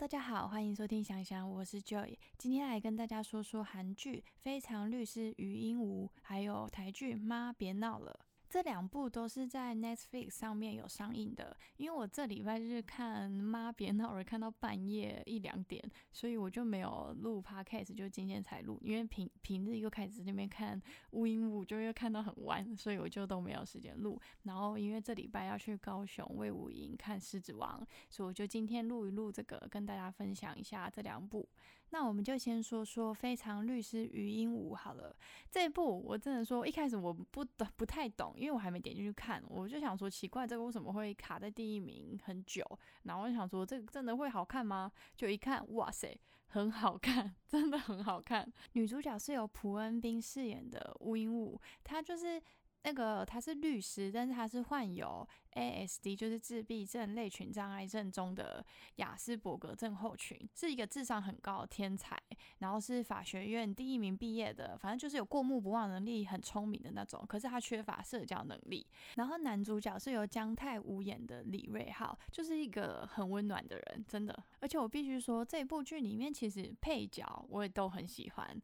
[0.00, 8.18] 大家好，欢迎收听想想，我是 Joy，今天来跟大家说说韩剧《非常律师与鹦鹉》，还有台剧《妈别闹了》。
[8.50, 11.56] 这两部都是在 Netflix 上面有上映的。
[11.76, 15.80] 因为我这礼拜日看《妈别闹了》，看到半夜一两点，
[16.12, 18.76] 所以我就没有录 Podcast，就今天才录。
[18.82, 20.78] 因为平平日又开始那边看
[21.12, 24.20] 《乌鹦鹉》，就又看到很晚，所以我就都没有时间录。
[24.42, 27.80] 然后因为这礼拜要去高雄魏武营看《狮子王》，
[28.10, 31.48] 所以我就今天录一录这个，跟大家分享一下这两部。
[31.90, 35.14] 那我们就先说说《非常律师余英武》好了。
[35.50, 38.32] 这一部我真的说一开始我不懂，不太懂。
[38.36, 42.64] 因为我还没点进去看，我就想说奇怪，这个为什么会卡在第一名很久？
[43.02, 44.90] 然后我就想说，这个真的会好看吗？
[45.16, 48.50] 就一看，哇塞，很好看，真的很好看。
[48.72, 52.40] 女主角是由朴恩斌饰演的吴英武，她就是。
[52.82, 58.64] 那个他是律师，但是他是患有 ASD，就是自闭症类群障碍症中的
[58.96, 62.16] 雅斯伯格症候群，是一个智商很高的天才，
[62.58, 67.22] 然后是法学院第一名毕业的，反正就是有过目不忘能力，很聪明的那种。
[67.28, 68.86] 可是他缺乏社交能力。
[69.16, 74.44] 然后男主角是由姜泰武演的李瑞浩，就是一个很温暖的人，真的。
[74.60, 78.62] 而且我必须说，这部剧里面其实配角我也都很喜欢。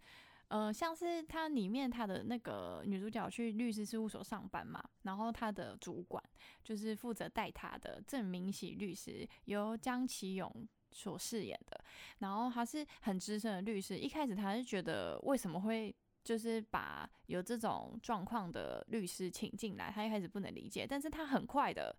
[0.48, 6.22] 呃，像是它里面它的那个女主角去律师事务所上班嘛，然后她的主管
[6.62, 11.84] 就是负责带她的郑明喜律师，由江启勇所饰演的，
[12.18, 15.94] 然后他是很资深的律师，一开始他是觉得为什么会。
[16.24, 21.96] 就是把有这种状况的律师请进来，他一开始不能理解，但是他很快的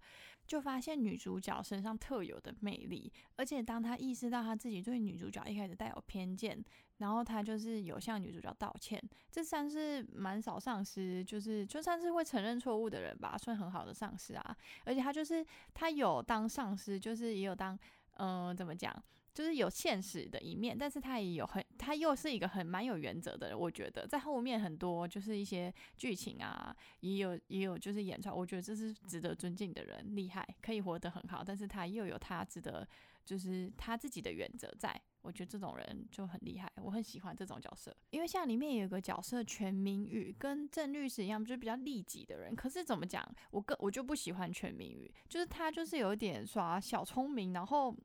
[0.48, 6.58] 就发现女主角身上特有的魅力，而且当他意识到他自己对女主角一开始带有偏见，
[7.00, 17.78] 然后他就是有向女主角道歉，这算是蛮少上司，就是就算是会承认错误的人吧，算很好的上司啊，而且他就是他有当上司，就是也有当
[18.14, 18.92] 嗯怎么讲？
[19.34, 23.58] 就是有现实的一面，但是他也有很，他又是一个很蛮有原则的人。
[23.58, 31.44] 我觉得在后面很多就是一些剧情啊，也有也有就是演出来，我觉得这是值得尊敬的人，厉害，可以活得很好。
[31.44, 32.88] 但是他又有他值得，
[33.24, 37.96] 就是他自己的原则，在我觉得这种人就很厉害，我很喜欢这种角色。
[38.10, 42.56] 因为像里面有个角色全明宇，跟郑律师一样，就是比较利己的人。
[42.56, 47.96] 可是怎么讲，我更我就不喜欢全明宇，就是他就是有点耍小聪明，然后。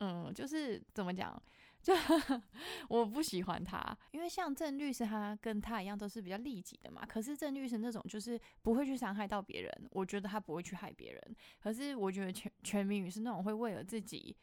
[0.00, 1.40] 嗯，就是怎么讲，
[1.84, 1.92] 就
[2.88, 7.04] 我不喜欢他，因为像郑律师，他跟他一样都是比较利己的嘛。
[7.06, 11.36] 可是郑律师那种就是不会去伤害到别人，我觉得他不会去害别人。
[11.62, 14.34] 可是我觉得全全民宇是那种会为了自己，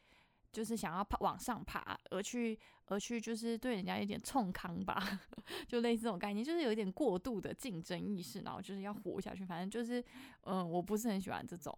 [0.51, 5.19] 就是想要爬往上爬而去而去，就是对人家有点冲康吧，
[5.67, 9.43] 就类似这种概念，就是有一点过度的竞争意识，然后就是要活下去。
[9.43, 10.03] 反正就是，
[10.43, 11.75] 嗯，我不是很喜欢这种。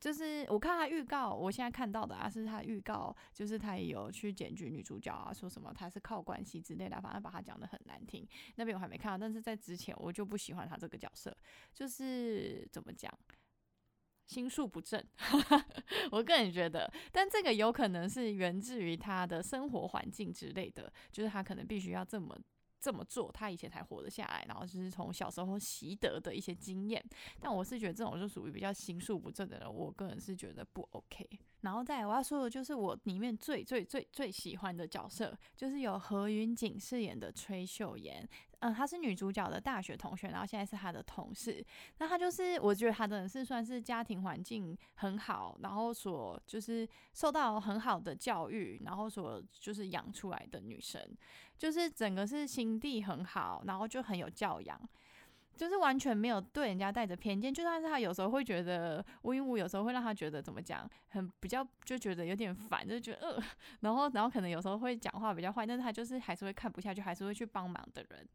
[0.00, 8.26] 就是我看他预告，我现在看到的啊，是他预告，就是他也有去检举女主角啊，说什么他是靠关系之类的，反正把他讲的很难听。
[8.56, 11.34] 那边我还没看到，但是在之前我就不喜欢他这个角色，
[11.72, 13.10] 就是怎么讲，
[14.26, 15.02] 心术不正。
[16.12, 22.38] 我个人觉得，但这个有可能是源自于他的生活环境之类的，就是他可能必须要这么。
[22.84, 27.02] 这么做，他以前才活得下来，然后就是从小时候习得的一些经验。
[27.40, 31.26] 但我是觉得这种就属于比较心术不正的人，我个人是觉得不 OK。
[31.62, 38.28] 然后再我要说的就是我里面最最最最喜欢的角色，就是有何云锦饰演的崔秀妍。
[38.64, 41.62] 嗯，她是女主角的大学同学，然后现在是她的同事。
[41.98, 50.98] 那她就是我觉得她真的是算是家庭环境很好，然后所就是受到很好的教育，然后所就是养出来的女生，
[51.58, 54.80] 就是整个是心地很好，然后就很有教养。
[55.56, 63.42] 就是完全没有对人家带着偏见，就算是他有时候会觉得吴英武有时候会让他觉得怎么讲，很比较就觉得有点烦，就觉得呃，
[63.80, 68.28] 然后然后可能有时候会讲话比较坏，但是他就是还是会看不下去，还是会去帮忙的人，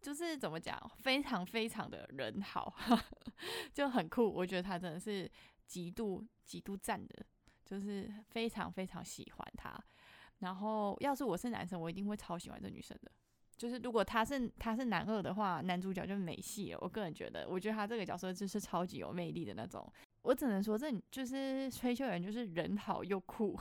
[0.00, 2.74] 就是怎么讲，非常非常的人好，
[3.72, 4.28] 就很酷。
[4.28, 5.30] 我觉得他真的是
[5.66, 7.24] 极度极度赞的，
[7.64, 9.78] 就是非常非常喜欢他。
[10.40, 13.10] 然后要是我是男生，我一定会超喜欢这女生的。
[13.56, 16.78] 就是如果他是他是男二的话，男主角就没戏了。
[16.80, 19.90] 我个人觉得，我觉得他这个角色就是超级有魅力的那种。
[20.22, 23.58] 我只能说，这就是崔秀妍，就是人好又酷。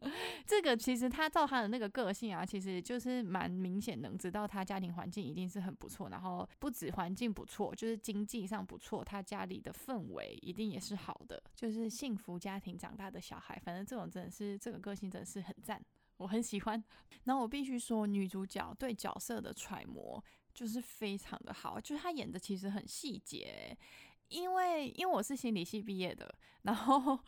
[0.46, 6.08] 这个其实他照他的那个个性啊，其实就是蛮明显，能知道他家庭环境一定是很不错。
[6.08, 13.60] 然后不止环境不错，就是经济上不错，他家里的氛围一定也是好的，就是幸福家庭长大的小孩。
[13.62, 15.78] 反正这种真的是这个个性真的是很赞。
[16.18, 16.82] 我很喜欢，
[17.24, 20.22] 然后我必须说，女主角对角色的揣摩
[20.52, 23.76] 就是非常的好，就是她演的其实很细节。
[24.28, 27.18] 因为因为我是心理系毕业的，然后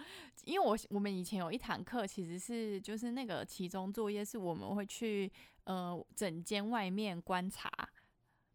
[0.45, 5.33] 因为我我们以前有一堂课，其实是就是那个期中作业是我们会去
[5.65, 7.71] 呃整间外面观察。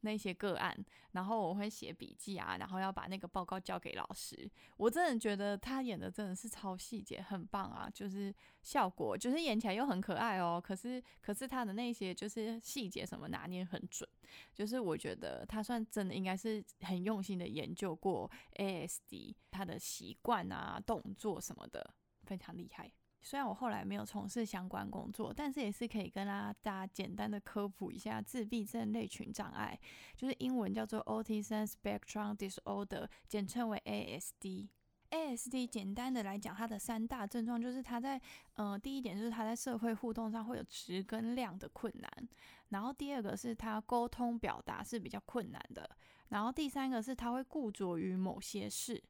[0.05, 0.73] 那些个案，
[1.11, 4.49] 然后我会写笔记啊，然后要把那个报告交给老师。
[4.77, 7.89] 我真的觉得他演的真的是超细节，很棒啊！
[7.93, 10.61] 就是效果，就是演起来又很可爱哦。
[10.63, 14.07] 可是，可是他的那些就是细节什么拿捏很准，
[14.53, 21.93] 就是我觉得他算真的应该是很用心的研究过 ASD 他的习惯啊、动作什么的，
[22.23, 22.91] 非常厉害。
[23.25, 29.77] 虽然我后来没有从事相关工作，但是也是可以跟大家简单的科普一下自闭症类群障碍，
[30.15, 34.67] 就是英文叫做 Autism Spectrum Disorder，简称为 ASD。
[35.09, 38.21] ASD 简单的来讲，它的三大症状就是它在，
[38.53, 42.29] 呃，第一点就是它在社会互动上会有质跟量的困难，
[42.69, 45.89] 然后第二个是它沟通表达是比较困难的，
[46.29, 49.01] 然后第三个是它会固着于某些事。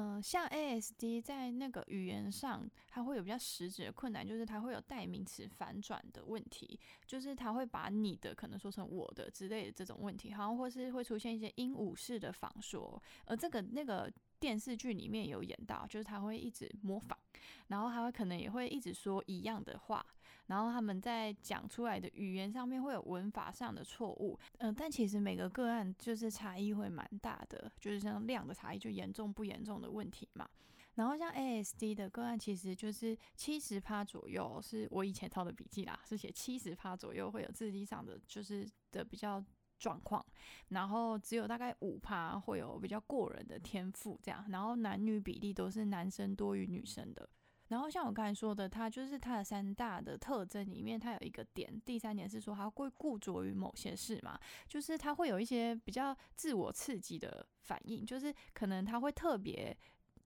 [0.00, 14.08] 嗯，像 ASD 在那个语言上，它会有比较实质的困难，就是它会有代名词反转的问题，就是它会把你的可能说成我的之类的这种问题，好像或是会出现一些鹦鹉式的仿说，而这个那个
[14.38, 17.18] 电视剧里面有演到，就是他会一直模仿，
[17.66, 20.06] 然后他会可能也会一直说一样的话。
[20.48, 30.48] 然后他们在讲出来的语言上面会有文法上的错误，嗯，但其实每个个案就是差异会蛮大的，就是像量的差异就严重不严重的问题嘛。
[30.94, 39.40] 然后像 ASD 的个案，其实就是七十趴左右，是我以前抄的笔记啦，是写七十趴左右会有智力上的就是的比较
[39.78, 40.24] 状况，
[40.70, 47.28] 然后只有大概五趴会有比较过人的天赋这样，然后男女比例都是男生多于女生的。
[47.68, 59.76] 然后像我刚才说的，它就是它的三大的特征里面，它有一个点，第三点是说它会固着于某些事嘛，就是它会有一些比较自我刺激的反应，就是可能他会特别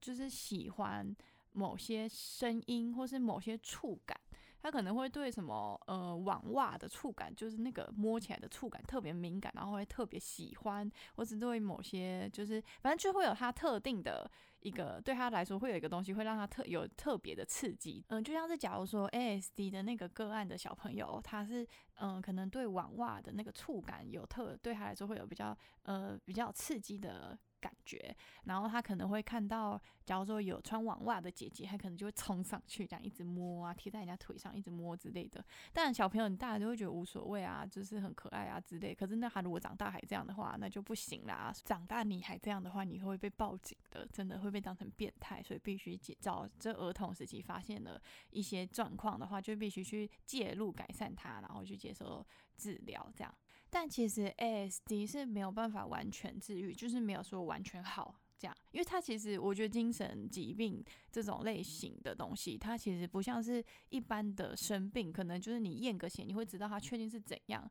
[0.01, 1.15] 就是喜欢
[1.51, 4.17] 某些声音或是某些触感。
[4.61, 14.31] 他可能会对什么呃网袜的触感，就是那个摸起来的触感特别敏感，然后会特别喜欢，或者对某些就是反正就会有他特定的
[14.63, 18.03] 一个对他来说会有一个东西会让他特有特别的刺激。
[18.09, 21.67] 嗯，就像是假如说 ASD 的那个个案的小朋友，他是
[21.99, 27.37] 嗯可能对网袜的那个触感有特对他来说会有比较呃比较刺激的。
[27.63, 28.13] 感觉，
[28.43, 35.41] 然后他可能会看到，假如说有穿网袜的姐姐，他可能就会冲上去，这样一直摸啊，贴在人家腿上一直摸之类的。
[35.71, 38.93] 当然，小朋友你大家都会觉得无所谓啊，就是很可爱啊之类。
[38.93, 41.53] 可是那他如果长大还这样的话，那就不行啦。
[41.63, 45.41] 长大你还这样的话，你会被报警的，真的会被当成变态。
[45.41, 48.01] 所以必须介照这儿童时期发现了
[48.31, 52.25] 一些状况的话，就必须去介入改善它，然后去接受
[52.57, 53.33] 治疗，这样。
[53.73, 67.67] 但其实 ASD 是没有办法完全治愈，就是没有说完全好这样，因为它其实我觉得精神疾病这种类型的东西，它其实不像是一般的生病，可能就是你验个血你会知道它确定是怎样，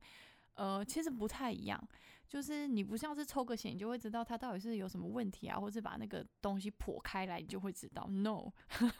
[0.54, 1.88] 呃，其实不太一样，
[2.28, 8.50] 就是你不像是抽个血你就会知道它到底是有什么问题啊，或者把那个东西剖开来你就会知道，no。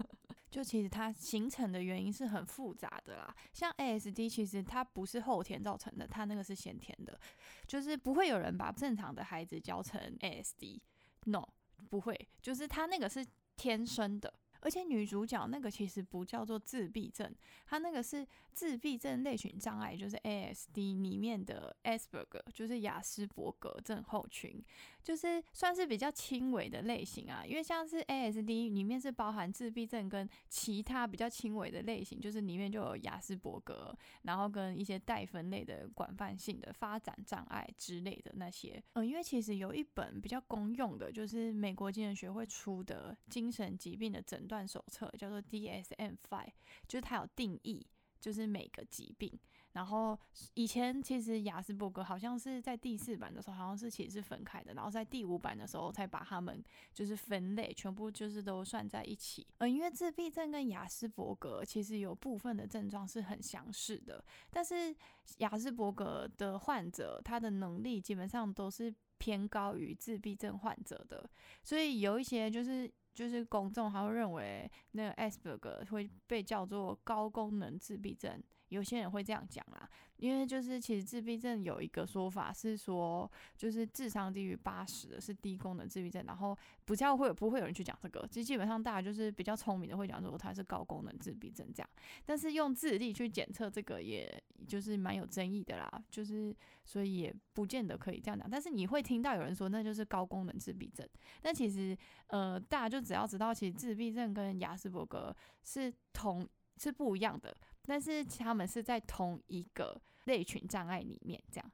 [0.51, 7.19] 就其实它形成的原因是很复杂的啦，像 ASD 其实它不是后天造成的，它那个是先天的，
[7.67, 11.43] 就是不会有人把正常的孩子教成 ASD，no，
[11.89, 13.27] 不会，就是他那个是
[13.57, 14.31] 天生的。
[14.63, 17.31] 而且女主角那个其实不叫做自闭症，
[17.67, 24.63] 她那个是自闭症类群障碍，就是 ASD 里面的 Asperger，就是雅斯伯格症候群，
[25.03, 27.43] 就是算是比较轻微的类型啊。
[27.45, 33.93] 因为像是 ASD 里面是包含自闭症跟其他比较轻微的类型，就是里面就有雅斯伯格，
[34.23, 38.81] 然后跟一些带分类的广泛性的发展障碍之类的那些。
[38.93, 44.47] 嗯，因为其实有一本比较公用的，就是美国精神学会出的精神疾病的诊。
[44.53, 46.47] 段手册叫做 DSM-5，
[46.87, 47.87] 就是它有定义，
[48.21, 49.33] 就是每个疾病。
[49.73, 50.19] 然后
[50.53, 59.47] 以前其实雅斯伯格好像是在第四版的时候，好像是其实是分开的，然后在第五版的时候才把他们就是分类，全部就是都算在一起。
[59.57, 64.95] 嗯，因为自闭症跟雅斯伯格其实有部分的症状是很相似的，但是
[65.39, 71.27] 雅斯伯格的患者他的能力基本上都是偏高于自闭症患者的，
[71.63, 72.93] 所以有一些就是。
[73.15, 79.89] 就是公众还会认为那个 Asperger 会被叫做高功能自闭症，有些人会这样讲啦。
[80.23, 91.91] 因为就是其实自闭症有一个说法是说，就是智商低于八十的是低功能自闭症，然后不叫会不会有人去讲这个，其实基本上大家就是比较聪明的会讲说他是高功能自闭症这样，
[92.25, 101.05] 但是用智力去检测这个，也就是蛮有争议的啦，就是所以也不见得可以这样讲，但是你会听到有人说那就是高功能自闭症，
[101.41, 101.99] 但其实
[102.29, 107.53] 呃大家就只要知道，其实自闭症跟雅斯伯格是同是不一样的，
[107.85, 110.01] 但是他们是在同一个。
[110.25, 111.73] 类群障碍里面，这样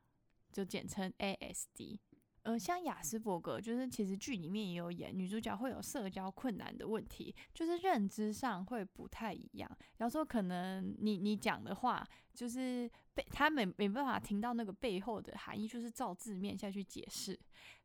[0.52, 1.99] 就简称 ASD。
[2.43, 9.71] 呃，像雅斯伯格，就是其实剧里面也有演，女主角会有社交困难的问题，就是认知上会不太一样。
[9.99, 12.07] 然后说可能你你讲的话，
[12.38, 17.37] 就是被他没没办法听到那个背后的含义，就是照字面下去解释。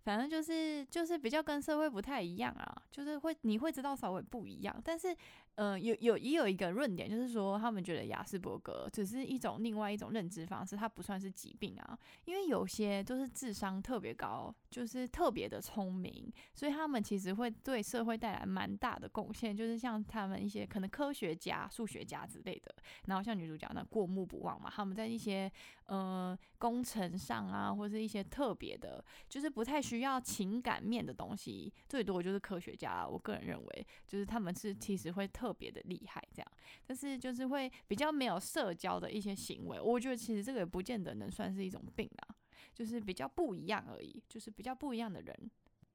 [0.04, 5.16] 反正就是就是比较跟社会不太一样啊，就是会你会知道稍微不一样，但是。
[5.56, 11.96] 呃，有有也有一个论点，就是说他们觉得雅斯伯格只是一种另外一种认知方式，它不算是疾病啊。
[12.26, 19.56] 因为有些都是智商特别高，就是特别的聪明，所以他们其实会对社会带来蛮大的贡献。
[19.56, 22.74] 就是像他们一些可能科学家、数学家之类的，
[23.06, 25.52] 然后像女主角那过目不忘嘛，他们在一些
[25.86, 33.08] 呃工程上啊，或是一些特别的，就是不太需要情感面的东西，最多就是科学家。
[33.08, 35.44] 我个人认为，就是他们是其实会特。
[35.44, 36.52] 特别的厉害，这样，
[36.88, 42.36] 但是就是会比较没有社交的一些行为，我觉得其实这个也不见得能算是一种病啊，
[42.74, 45.52] 就是比较不一样而已，就是比较不一样的人，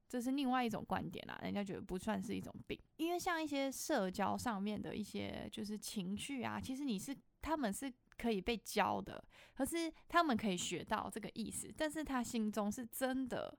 [0.07, 1.41] 这是另外一种观点啦。
[1.43, 9.23] 人家觉得不算是一种病，因为像一些社交上面的一些就是情绪啊，其实你是他们是可以被教的，
[9.55, 13.57] 可是他们可以学到这个意思，但是他心中是真的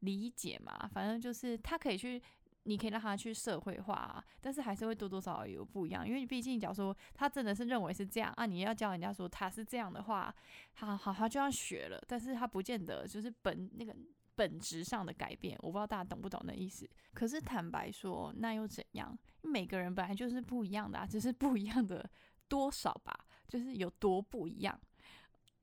[0.00, 0.88] 理解嘛？
[0.92, 2.22] 反正就是他可以去。
[2.68, 10.34] 你可以让他去社会化，但是还是会多多少少有不一样，因为毕竟假如说他真的是认为是这样啊，你要教人家说他是这样的话，
[10.72, 13.94] 好好他就要学了，但是他不见得就是本那个
[14.34, 16.90] 本质上的改变，我不知道大家懂不懂那意思。
[17.14, 19.16] 可是坦白说，那又怎样？
[19.42, 22.10] 每个人本来就是不一样的啊，只是不一样的
[22.48, 24.78] 多少吧，就是有多不一样。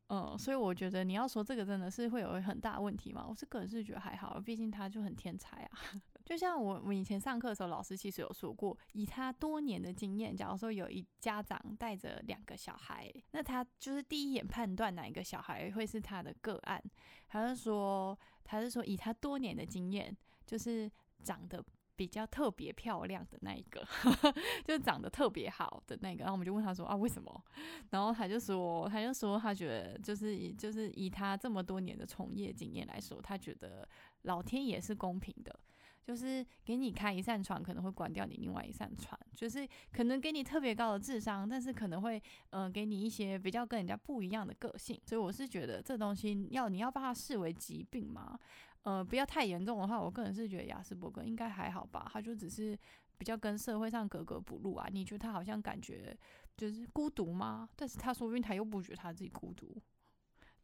[0.09, 3.25] 嗯，所以我觉得你要说这个真的是会有很大问题吗？
[3.27, 5.69] 我是个人是觉得还好，毕竟他就很天才啊。
[6.23, 16.81] 就像我我以前上课的时候，老师其实有说过，以他多年的经验，假如说有一家长带着两个小孩，那他就是第一眼判断哪一个小孩会是他的个案，
[17.27, 20.91] 他是说他是说以他多年的经验，就是
[21.23, 21.63] 长得
[21.95, 23.85] 比较特别漂亮的那一个，
[24.65, 26.19] 就长得特别好的那个。
[26.23, 27.43] 然后我们就问他说啊为什么？
[27.91, 33.87] 然后他就说他就说他觉得就是以就是以他这么多年的从业经验来说，他觉得
[34.23, 35.59] 老天爷是公平的。
[36.05, 39.17] 就是给你开一扇窗，可能会关掉你另外一扇窗。
[39.33, 44.99] 就是可能给你特别高的智商，但是可能会嗯给你一些比较跟人家不一样的个性。
[45.05, 48.37] 所以我是觉得这东西要你要把它视为疾病嘛，
[48.83, 52.09] 呃不要太严重的话，我个人是觉得雅斯伯格应该还好吧。
[52.13, 52.77] 他就只是
[53.17, 54.87] 比较跟社会上格格不入啊。
[54.91, 56.17] 你觉得他好像感觉
[56.55, 57.67] 就是孤独吗？
[57.75, 59.75] 但是他说不定他又不觉得他自己孤独。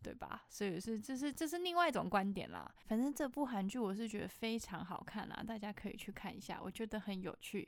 [0.01, 0.45] 对吧？
[0.49, 2.73] 所以是，这是这是另外一种观点啦。
[2.85, 7.67] 反正这部韩剧我是觉得非常好看啦，大家可以去看一下，我觉得很有趣。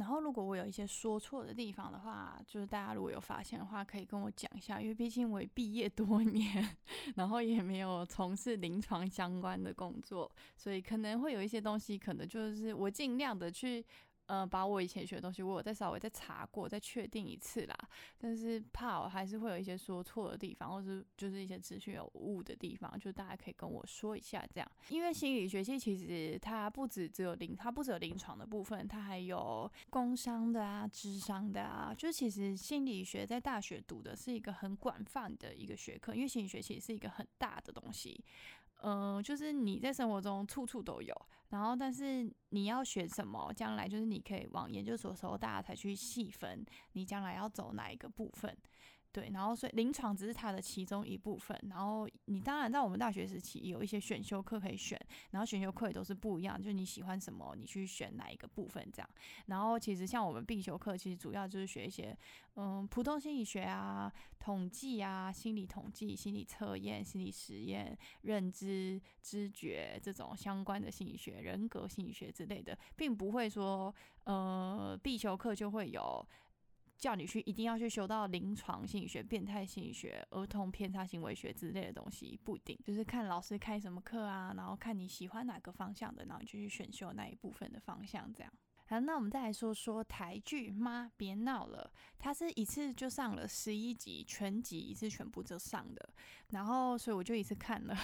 [0.00, 6.76] 然后如果我有一些说错的地方的话，就是大家如果有发现的话，可以跟我讲一下，因为毕竟我毕业多年，
[7.16, 13.84] 然后也没有从事临床相关的工作，所以可能会有一些东西，可能就是我尽量的去。
[14.30, 17.76] 嗯，把我以前学的东西，我有再稍微再查过，再确定一次啦。
[18.16, 24.72] 但是怕我还是会有一些说错的地方，或是就是一些资讯有误的地方，就大家可以跟我说一下这样。
[24.88, 31.92] 因为心理学系其实它不止只有临，它不只有临床的部分，它还有工商的啊、智商的啊。
[31.92, 38.24] 就其实心理学在大学读的是一个很广泛的一个学科，因为心理学其实是一个很大的东西。
[38.82, 41.14] 嗯，就是你在生活中处处都有，
[41.50, 48.56] 然后但是你要选什么，将来就是你可以往研究所的时候，大家才去细分你将来要走哪一个部分。
[49.12, 54.96] 对，然后所以临床只是它的其中一部分，然后你当然在我们大学时期有一些选修课可以选，
[55.32, 59.10] 然后选修课也都是不一样，就你喜欢什么，你去选哪一个部分这样。
[59.46, 62.16] 然后其实像我们必修课，其实主要就是学一些，
[62.54, 76.24] 嗯，普通心理学啊、统计啊、心理统计、心理测验、心理实验、认知、知觉这种相关的心理学、人格心理学之类的，并不会说，呃，必修课就会有。
[77.00, 88.52] 叫你去一定要去修到临床心理学、变态心理学、儿童偏差行为学之类的东西，不一定，就是看老师开什么课啊，然后看你喜欢哪个方向的，然后就去选修那一部分的方向这样。
[88.86, 96.08] 好，那我们再来说说台剧《妈别闹了》，它是一次就上了十一集，全集一次全部就上的，
[96.48, 97.96] 然后所以我就一次看了。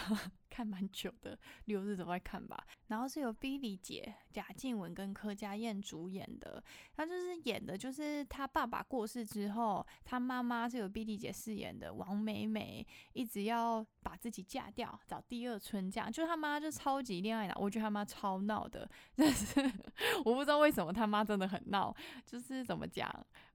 [0.56, 2.66] 看蛮久的，六日都在看吧。
[2.86, 6.62] 然后是由 Billy 姐、贾静雯跟柯佳燕主演的。
[6.94, 16.10] 他就是演的，就是他爸爸过世之后，他妈妈是由 Billy 姐饰演的王美美，一直要把自己嫁掉，找第二春嫁。
[16.10, 19.60] 就他妈就超级恋爱脑，我觉得他妈超闹的，但是
[20.24, 21.94] 我不知道为什么他妈真的很闹，
[22.24, 23.06] 就是怎么讲。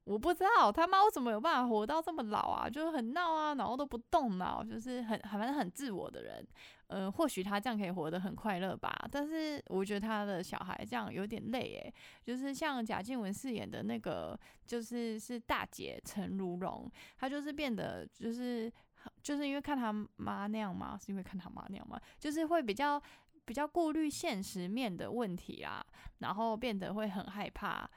[0.04, 2.70] 我不知道他妈我怎么有办法活到这么老啊？
[2.70, 6.48] 就是很闹啊，然后都不动脑，就是很反正很自我的人。
[6.88, 8.94] 嗯，或许他这样可以活得很快乐吧。
[9.10, 18.70] 但是我觉得他的小孩这样有点累诶，就是像贾静雯饰演的那个，就是是大姐陈如蓉，她就是变得就是
[19.24, 20.98] 就是因为看他妈那样吗？
[21.00, 21.98] 是因为看他妈那样吗？
[22.20, 23.02] 就是会比较
[23.46, 25.86] 比较顾虑现实面的问题啊，
[26.18, 27.90] 然后变得会很害怕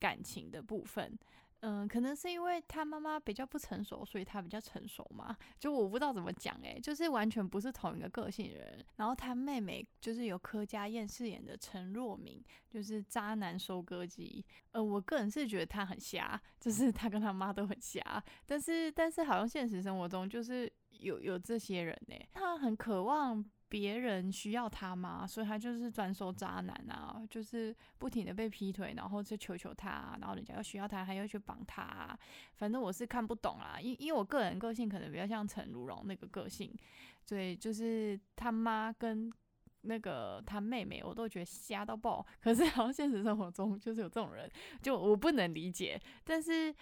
[0.00, 1.16] 感情的部分。
[1.62, 5.36] 嗯，可能是因为他妈妈比较不成熟，所以他比较成熟嘛。
[5.58, 8.82] 就我不知道怎么讲，诶，就是完全不是同一个个性人。
[8.96, 14.44] 然后他妹妹就是由柯佳燕饰演的陈若明，就是渣男收割机。
[14.72, 18.00] 呃，我个人是觉得他很瞎，就是他跟他妈都很瞎。
[18.46, 23.44] 但是，但是好像现实生活中就是有有这些人呢，他很渴望。
[23.70, 25.24] 别人需要他吗？
[25.24, 32.18] 所以他就是专收渣男啊，就是不停的被劈腿，然后就求求他，然后人家又需要他，还要去帮他。
[32.56, 36.76] 反正我是看不懂啊，因因为我个人个性可能比较像陈如蓉那个个性，
[37.22, 39.32] 所以就是他妈跟
[39.82, 42.26] 那个他妹妹，我都觉得瞎到爆。
[42.40, 44.50] 可是好像现实生活中就是有这种人，
[44.82, 45.96] 就我不能理解。
[46.24, 46.74] 但是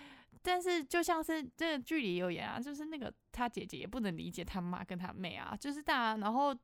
[0.43, 6.57] 但是就像是这个剧里有演啊，就是那个他姐姐也不能理解他妈跟他妹啊，就是大家然后。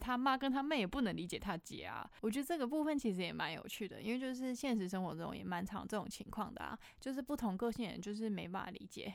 [0.00, 9.12] 他妈跟他妹也不能理解他姐啊，我觉得这个部分其实也蛮有趣的，因为就是现实生活中也蛮常这种情况的啊，就是不同个性人就是没办法理解，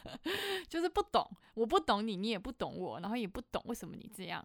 [0.68, 4.44] 就是不懂，我不懂你，你也不懂我，然后也不懂为什么你这样。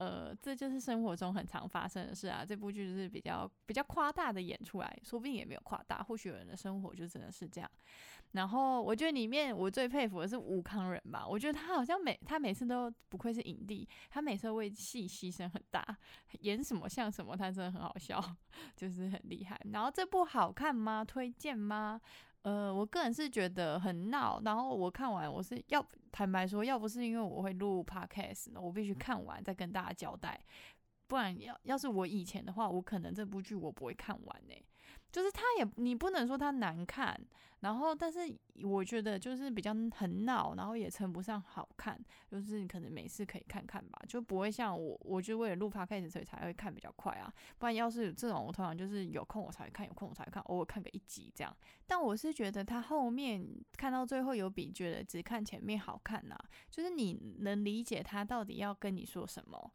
[0.00, 2.42] 呃，这就是生活中很常发生的事啊。
[2.42, 7.70] 这部剧就是比较比较夸大的演出来，说不定也没有夸大，或许有人的生活就真的是这样。
[8.32, 15.84] 然后我觉得里面我最佩服的是吴康仁吧，我觉得他好像每他每次都不愧是影帝，他每次为戏牺牲很大，
[16.40, 18.18] 演什么像什么，他真的很好笑，
[18.74, 19.60] 就是很厉害。
[19.70, 21.04] 然后这部好看吗？
[21.04, 22.00] 推荐吗？
[22.42, 30.40] 呃，我个人是觉得很闹，然后我看完我是要坦白说，要不是因为我会录 podcast，我必须看完再跟大家交代，
[31.06, 34.54] 不然要要是我以前的话，我可能这部剧我不会看完呢。
[35.10, 37.18] 就是他也你不能说他难看，
[37.60, 38.20] 然后但是
[38.62, 51.54] 我觉得就是比较很闹，然后也称不上好看，就是你可能没事可以看看吧，就不会像我，我就为了录 podcast 所以才会看比较快啊，不然要是这种我通常就是有空我才会看，有空我才看，偶尔看个一集这样。
[51.86, 53.44] 但我是觉得他后面
[53.76, 56.36] 看到最后有比觉得只看前面好看呐，
[56.70, 59.72] 就是你能理解他到底要跟你说什么。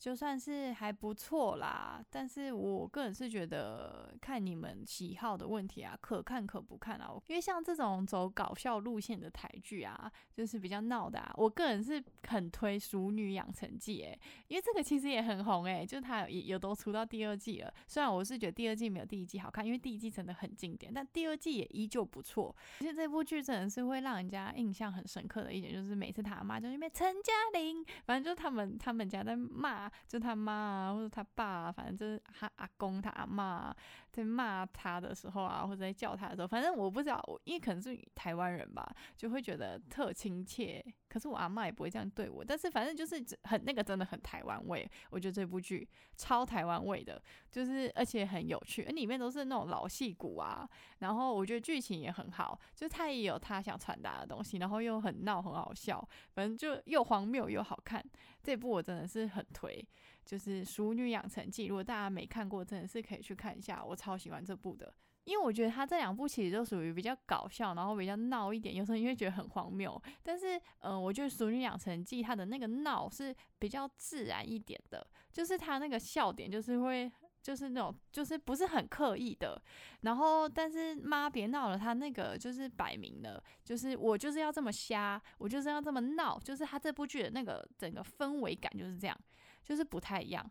[0.00, 7.10] 就算是还不错啦，但是我个人是觉得看你们喜好的问题啊，可看可不看啊。
[7.26, 17.70] 因为像这种走搞笑路线的台剧啊，就是比较闹的啊，我个人是很推《熟女养成记》诶，因为这个其实也很红诶，就是它也有都出到第二季了。
[17.86, 22.56] 虽然我是觉得第二季没有第一季好看，因为第一季真的很经典，但第二季也依旧不错。
[22.78, 29.89] 而且这部剧真的是会让人家印象很深刻的一点，就是每次他阿妈就因为陈嘉玲，反正就是他们他们家在骂。
[30.06, 33.74] 就他妈啊，或者他爸啊，反正就是他阿公、他阿妈
[34.10, 40.84] 在骂他的时候啊，或者在叫他的时候，反正我不知道，因为可能是台湾人吧，就会觉得特亲切。
[41.08, 44.88] 可是我阿妈也不会这样对我，但是反正就是很那个，真的很台湾味。
[45.10, 50.68] 我觉得这部剧超台湾味的，就是而且很有趣，里面都是那种老戏骨啊。
[51.00, 58.00] 然后我觉得剧情也很好，就是他也有他想传达的东西，然后又很闹很好笑，反正就又荒谬又好看。
[58.42, 59.86] 这部我真的是很推，
[60.24, 64.92] 就是《熟女养成记》，如果大家没看过，真的是可以去看一下，我超喜欢这部的。
[65.24, 70.02] 因为我觉得他这两部其实都属于比较搞笑，然后比较闹一点，有时候你会觉得很荒谬。
[70.22, 79.60] 但是，嗯，我觉得《熟女养成记》它的那个闹是比较自然一点的，就是它那个笑点就是会，就是那种就是不是很刻意的。
[80.02, 89.16] 然后，但是妈别闹了，他那个就是摆明了，就是我就是要这么瞎，我就是要这么闹，就是他这部剧的那个整个氛围感就是这样，
[89.64, 90.50] 就是不太一样，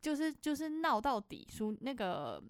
[0.00, 2.42] 就是就是闹到底，输那个。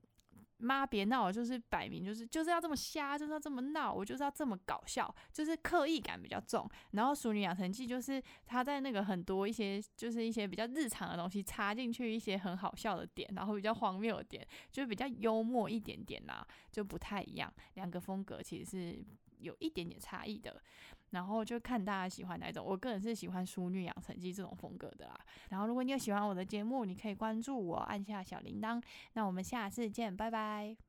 [0.58, 6.68] 妈别闹，就是摆明就是就是要这么瞎，就是要这么闹，我就是要这么搞笑，就是刻意感比较重。
[6.92, 17.52] 然后《熟女养成记》就是他在那个很多一些就是一些比较日常的东西插进去一些很好笑的点，然后比较荒谬的点，就是比较幽默一点点啦，就不太一样。
[17.74, 19.04] 两个风格其实是
[19.38, 20.62] 有一点点差异的。
[21.16, 25.18] 然后就看大家喜欢哪种，我个人是喜欢《淑女养成记》这种风格的啦。
[25.48, 28.82] 然后如果你有喜欢我的节目，你可以关注我，按下小铃铛。
[29.14, 30.85] 那我们下次见，拜拜。